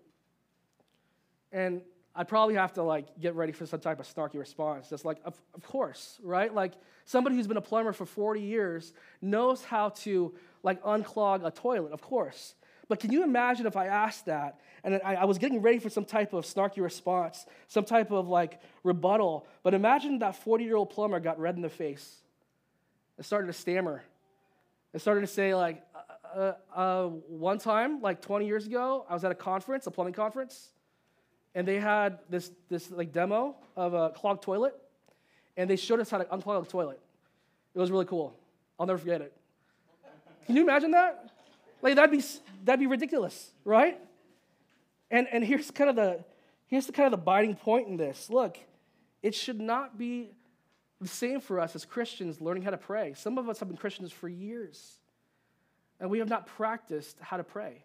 [1.52, 1.82] And
[2.14, 4.90] I'd probably have to, like, get ready for some type of snarky response.
[4.90, 6.52] Just like, of, of course, right?
[6.52, 6.72] Like,
[7.04, 11.92] somebody who's been a plumber for 40 years knows how to, like, unclog a toilet,
[11.92, 12.54] of course.
[12.92, 15.88] But can you imagine if I asked that and I, I, was getting ready for
[15.88, 20.76] some type of snarky response, some type of like rebuttal, but imagine that 40 year
[20.76, 22.16] old plumber got red in the face
[23.16, 24.02] and started to stammer
[24.92, 25.82] and started to say, like,
[26.36, 29.90] uh, uh, uh, one time, like 20 years ago, I was at a conference, a
[29.90, 30.68] plumbing conference,
[31.54, 34.74] and they had this, this like demo of a clogged toilet,
[35.56, 37.00] and they showed us how to unclog a toilet.
[37.74, 38.38] It was really cool.
[38.78, 39.34] I'll never forget it.
[40.44, 41.31] Can you imagine that?
[41.82, 42.24] Like that'd be
[42.64, 44.00] that'd be ridiculous, right?
[45.10, 46.24] And and here's kind of the
[46.66, 48.30] here's the kind of the biting point in this.
[48.30, 48.58] Look,
[49.22, 50.30] it should not be
[51.00, 53.14] the same for us as Christians learning how to pray.
[53.14, 54.98] Some of us have been Christians for years,
[56.00, 57.84] and we have not practiced how to pray.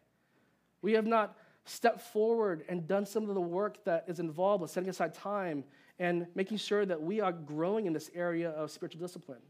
[0.83, 4.71] We have not stepped forward and done some of the work that is involved with
[4.71, 5.63] setting aside time
[5.99, 9.41] and making sure that we are growing in this area of spiritual discipline.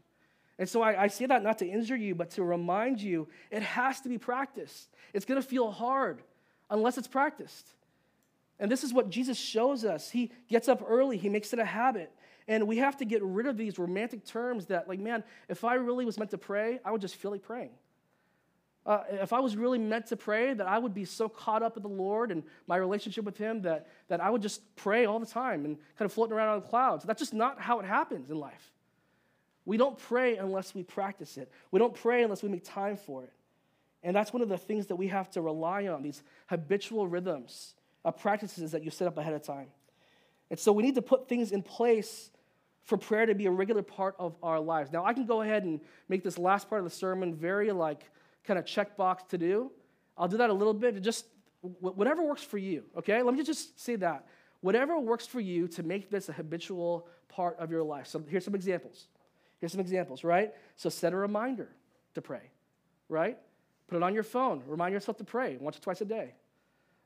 [0.58, 3.62] And so I, I, say that not to injure you, but to remind you it
[3.62, 4.88] has to be practiced.
[5.12, 6.20] It's going to feel hard
[6.68, 7.68] unless it's practiced.
[8.58, 10.10] And this is what Jesus shows us.
[10.10, 12.12] He gets up early, he makes it a habit.
[12.48, 15.74] And we have to get rid of these romantic terms that, like, man, if I
[15.74, 17.70] really was meant to pray, I would just feel like praying.
[18.86, 21.76] Uh, if I was really meant to pray, that I would be so caught up
[21.76, 25.20] in the Lord and my relationship with Him that, that I would just pray all
[25.20, 27.04] the time and kind of floating around on the clouds.
[27.04, 28.72] That's just not how it happens in life.
[29.68, 31.52] We don't pray unless we practice it.
[31.70, 33.32] We don't pray unless we make time for it.
[34.02, 37.74] And that's one of the things that we have to rely on these habitual rhythms
[38.02, 39.66] of practices that you set up ahead of time.
[40.48, 42.30] And so we need to put things in place
[42.84, 44.90] for prayer to be a regular part of our lives.
[44.90, 48.10] Now, I can go ahead and make this last part of the sermon very like
[48.44, 49.70] kind of checkbox to do.
[50.16, 51.26] I'll do that a little bit, just
[51.60, 53.20] whatever works for you, okay?
[53.20, 54.24] Let me just say that.
[54.62, 58.06] Whatever works for you to make this a habitual part of your life.
[58.06, 59.08] So here's some examples.
[59.60, 60.54] Here's some examples, right?
[60.76, 61.68] So set a reminder
[62.14, 62.50] to pray,
[63.08, 63.38] right?
[63.88, 64.62] Put it on your phone.
[64.66, 66.34] Remind yourself to pray once or twice a day.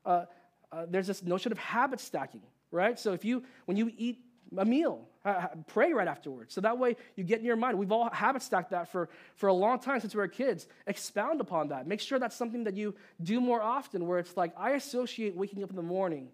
[0.05, 0.25] Uh,
[0.71, 2.99] uh, there's this notion of habit stacking, right?
[2.99, 4.19] So if you, when you eat
[4.57, 6.53] a meal, uh, pray right afterwards.
[6.53, 7.79] So that way you get in your mind.
[7.79, 10.67] We've all habit stacked that for, for a long time since we were kids.
[10.87, 11.87] Expound upon that.
[11.87, 15.63] Make sure that's something that you do more often, where it's like I associate waking
[15.63, 16.29] up in the morning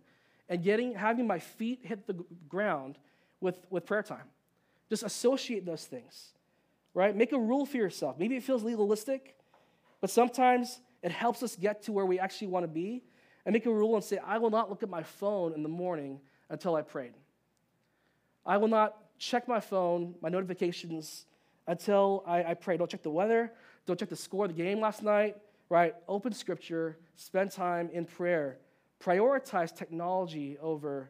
[0.48, 2.16] and getting having my feet hit the
[2.48, 2.98] ground
[3.40, 4.24] with, with prayer time.
[4.88, 6.32] Just associate those things,
[6.94, 7.14] right?
[7.14, 8.18] Make a rule for yourself.
[8.18, 9.36] Maybe it feels legalistic,
[10.00, 13.02] but sometimes it helps us get to where we actually want to be.
[13.48, 15.70] and make a rule and say, I will not look at my phone in the
[15.70, 16.20] morning
[16.50, 17.14] until I prayed.
[18.44, 21.24] I will not check my phone, my notifications,
[21.66, 22.76] until I, I pray.
[22.76, 23.50] Don't check the weather.
[23.86, 25.36] Don't check the score of the game last night,
[25.70, 25.94] right?
[26.08, 28.58] Open scripture, spend time in prayer.
[29.02, 31.08] Prioritize technology over,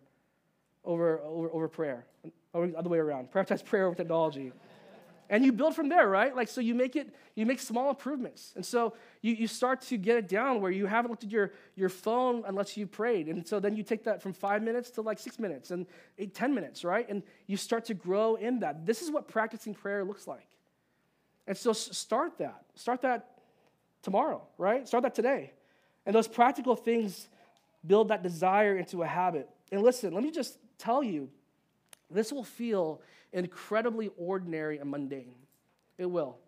[0.84, 2.06] over, over, over prayer,
[2.52, 3.30] or the other way around.
[3.32, 4.52] Prioritize prayer over technology.
[5.30, 6.34] And you build from there right?
[6.34, 8.52] Like so you make it you make small improvements.
[8.56, 11.52] And so you, you start to get it down where you haven't looked at your,
[11.76, 13.28] your phone unless you prayed.
[13.28, 15.86] And so then you take that from five minutes to like six minutes and
[16.18, 17.08] eight ten minutes right?
[17.08, 18.86] And you start to grow in that.
[18.86, 20.48] This is what practicing prayer looks like.
[21.46, 22.64] And so start that.
[22.74, 23.38] Start that
[24.02, 24.88] tomorrow right?
[24.88, 25.52] Start that today.
[26.06, 27.28] And those practical things
[27.86, 29.48] build that desire into a habit.
[29.70, 31.28] And listen let me just tell you
[32.10, 35.34] this will feel incredibly ordinary and mundane.
[35.98, 36.38] It will.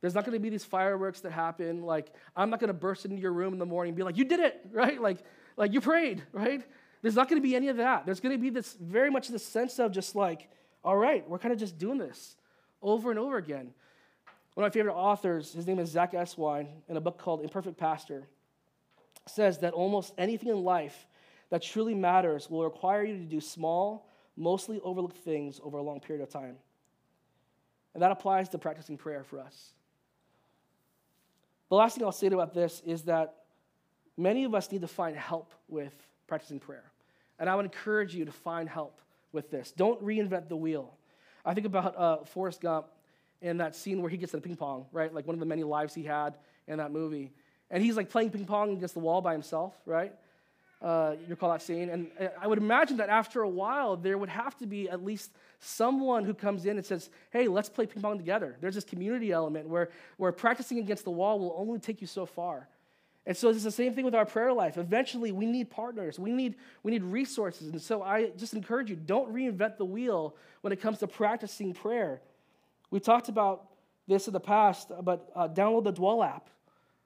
[0.00, 1.82] There's not going to be these fireworks that happen.
[1.82, 4.18] Like, I'm not going to burst into your room in the morning and be like,
[4.18, 5.00] you did it, right?
[5.00, 5.18] Like,
[5.56, 6.62] like you prayed, right?
[7.02, 8.06] There's not going to be any of that.
[8.06, 10.50] There's going to be this very much this sense of just like,
[10.82, 12.36] all right, we're kind of just doing this
[12.82, 13.72] over and over again.
[14.54, 17.76] One of my favorite authors, his name is Zack Eswine, in a book called Imperfect
[17.76, 18.28] Pastor,
[19.26, 21.06] says that almost anything in life
[21.50, 26.00] that truly matters will require you to do small, mostly overlooked things over a long
[26.00, 26.56] period of time.
[27.94, 29.72] And that applies to practicing prayer for us.
[31.68, 33.34] The last thing I'll say about this is that
[34.16, 35.94] many of us need to find help with
[36.26, 36.84] practicing prayer.
[37.38, 39.00] And I would encourage you to find help
[39.32, 39.72] with this.
[39.72, 40.94] Don't reinvent the wheel.
[41.44, 42.86] I think about uh, Forrest Gump
[43.42, 45.12] in that scene where he gets in ping pong, right?
[45.12, 47.32] Like one of the many lives he had in that movie.
[47.70, 50.14] And he's like playing ping pong against the wall by himself, right?
[50.84, 51.88] Uh, recall that scene?
[51.88, 55.02] And uh, I would imagine that after a while, there would have to be at
[55.02, 58.58] least someone who comes in and says, hey, let's play ping pong together.
[58.60, 62.26] There's this community element where, where practicing against the wall will only take you so
[62.26, 62.68] far.
[63.24, 64.76] And so it's the same thing with our prayer life.
[64.76, 66.18] Eventually, we need partners.
[66.18, 67.68] We need, we need resources.
[67.68, 71.72] And so I just encourage you, don't reinvent the wheel when it comes to practicing
[71.72, 72.20] prayer.
[72.90, 73.68] We talked about
[74.06, 76.50] this in the past, but uh, download the Dwell app.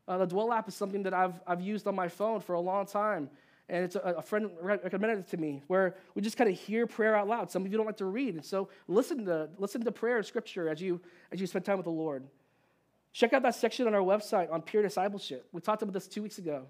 [0.08, 2.60] Uh, the Dwell app is something that I've, I've used on my phone for a
[2.60, 3.30] long time
[3.68, 6.86] and it's a, a, friend recommended it to me where we just kind of hear
[6.86, 7.50] prayer out loud.
[7.50, 10.26] Some of you don't like to read and so listen to listen to prayer and
[10.26, 11.00] scripture as you
[11.32, 12.24] as you spend time with the lord.
[13.12, 15.46] Check out that section on our website on peer discipleship.
[15.52, 16.66] We talked about this two weeks ago.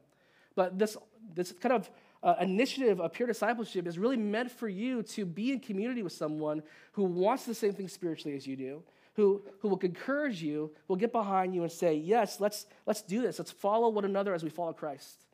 [0.54, 0.96] But this
[1.34, 1.90] this kind of
[2.22, 6.12] uh, initiative of peer discipleship is really meant for you to be in community with
[6.12, 8.82] someone who wants the same thing spiritually as you do
[9.14, 13.22] who, who will encourage you will get behind you and say yes let's let's do
[13.22, 13.38] this.
[13.38, 15.26] Let's follow one another as we follow christ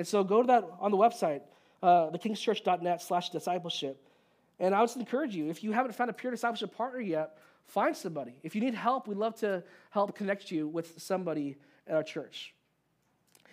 [0.00, 1.42] and so go to that on the website,
[1.82, 4.02] uh, thekingschurch.net slash discipleship.
[4.58, 7.36] And I would encourage you, if you haven't found a peer discipleship partner yet,
[7.66, 8.32] find somebody.
[8.42, 12.54] If you need help, we'd love to help connect you with somebody at our church.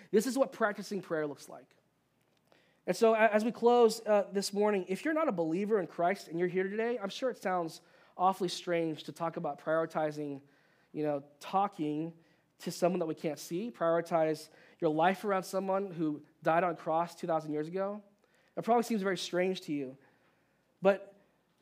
[0.10, 1.68] This is what practicing prayer looks like.
[2.86, 6.30] And so, as we close uh, this morning, if you're not a believer in Christ
[6.30, 7.82] and you're here today, I'm sure it sounds
[8.18, 10.40] awfully strange to talk about prioritizing,
[10.94, 12.14] you know, talking
[12.60, 14.48] to someone that we can't see, prioritize
[14.80, 18.02] your life around someone who died on a cross 2,000 years ago,
[18.56, 19.98] it probably seems very strange to you.
[20.82, 21.16] But,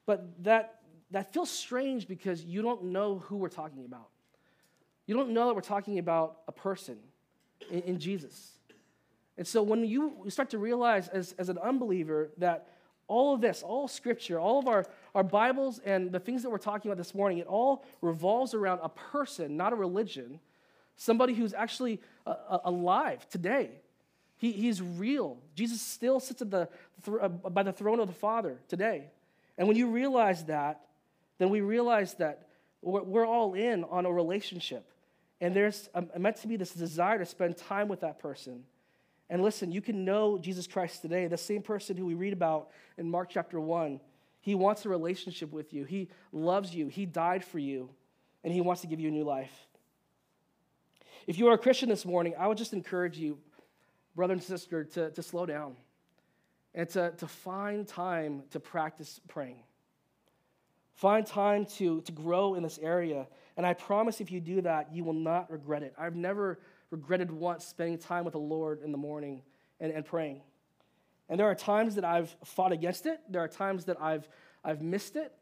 [0.06, 0.80] but that,
[1.12, 4.10] that feels strange because you don't know who we're talking about.
[5.06, 6.98] You don't know that we're talking about a person
[7.70, 8.52] in, in Jesus.
[9.38, 12.70] And so when you start to realize as, as an unbeliever that
[13.08, 16.58] all of this, all scripture, all of our, our Bibles and the things that we're
[16.58, 20.40] talking about this morning, it all revolves around a person, not a religion,
[20.96, 23.72] somebody who's actually uh, alive today.
[24.38, 25.38] He, he's real.
[25.56, 26.68] Jesus still sits at the,
[27.22, 29.10] uh, by the throne of the Father today.
[29.58, 30.82] And when you realize that,
[31.38, 32.48] then we realize that
[32.82, 34.92] we're, we're all in on a relationship.
[35.42, 38.64] And there's um, meant to be this desire to spend time with that person.
[39.30, 42.70] And listen, you can know Jesus Christ today, the same person who we read about
[42.98, 44.00] in Mark chapter 1.
[44.42, 47.90] He wants a relationship with you, He loves you, He died for you,
[48.44, 49.65] and He wants to give you a new life.
[51.28, 53.40] If you are a Christian this morning, I would just encourage you,
[54.16, 55.76] brother and sister, to, to slow down
[56.76, 59.64] and to, to find time to practice praying.
[60.94, 63.28] Find time to, to grow in this area.
[63.58, 65.96] And I promise if you do that, you will not regret it.
[65.98, 66.60] I've never
[66.92, 69.42] regretted once spending time with the Lord in the morning
[69.80, 70.42] and, and praying.
[71.28, 74.30] And there are times that I've fought against it, there are times that I've,
[74.64, 75.34] I've missed it.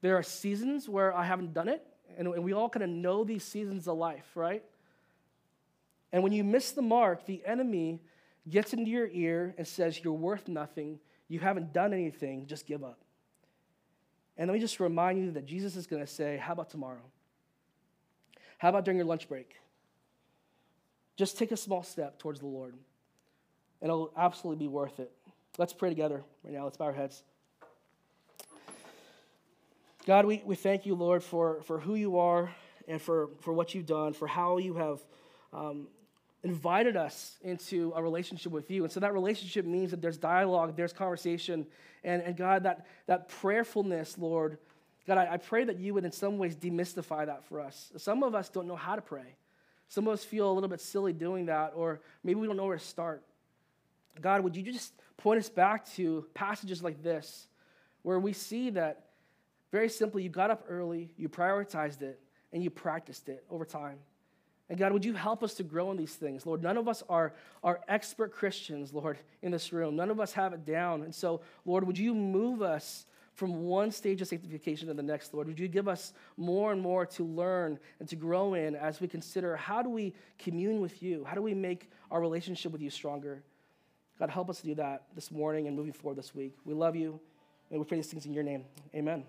[0.00, 1.86] There are seasons where I haven't done it.
[2.16, 4.64] And, and we all kind of know these seasons of life, right?
[6.12, 8.00] And when you miss the mark, the enemy
[8.48, 10.98] gets into your ear and says, You're worth nothing.
[11.28, 12.46] You haven't done anything.
[12.46, 12.98] Just give up.
[14.36, 17.02] And let me just remind you that Jesus is going to say, How about tomorrow?
[18.58, 19.54] How about during your lunch break?
[21.16, 22.74] Just take a small step towards the Lord.
[23.80, 25.12] and it'll absolutely be worth it.
[25.58, 26.64] Let's pray together right now.
[26.64, 27.22] Let's bow our heads.
[30.06, 32.50] God, we, we thank you, Lord, for, for who you are
[32.88, 35.00] and for, for what you've done, for how you have
[35.52, 35.88] um,
[36.42, 38.84] invited us into a relationship with you.
[38.84, 41.66] And so that relationship means that there's dialogue, there's conversation.
[42.02, 44.58] And, and God, that, that prayerfulness, Lord,
[45.06, 47.92] God, I, I pray that you would in some ways demystify that for us.
[47.96, 49.36] Some of us don't know how to pray.
[49.88, 52.66] Some of us feel a little bit silly doing that, or maybe we don't know
[52.66, 53.22] where to start.
[54.20, 57.48] God, would you just point us back to passages like this
[58.02, 59.06] where we see that
[59.72, 62.20] very simply, you got up early, you prioritized it,
[62.52, 63.98] and you practiced it over time.
[64.70, 66.46] And God, would you help us to grow in these things?
[66.46, 69.96] Lord, none of us are, are expert Christians, Lord, in this room.
[69.96, 71.02] None of us have it down.
[71.02, 73.04] And so, Lord, would you move us
[73.34, 75.48] from one stage of sanctification to the next, Lord?
[75.48, 79.08] Would you give us more and more to learn and to grow in as we
[79.08, 81.24] consider how do we commune with you?
[81.24, 83.42] How do we make our relationship with you stronger?
[84.20, 86.54] God, help us to do that this morning and moving forward this week.
[86.64, 87.18] We love you,
[87.70, 88.66] and we pray these things in your name.
[88.94, 89.24] Amen.